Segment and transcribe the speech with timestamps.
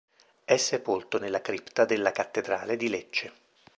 [0.43, 3.33] È sepolto nella cripta della cattedrale di Lecce.